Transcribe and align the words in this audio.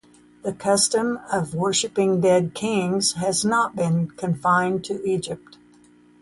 The 0.41 0.53
custom 0.53 1.19
of 1.31 1.53
worshiping 1.53 2.21
dead 2.21 2.55
kings 2.55 3.13
has 3.17 3.45
not 3.45 3.75
been 3.75 4.09
confined 4.09 4.83
to 4.85 4.99
Egypt. 5.07 5.59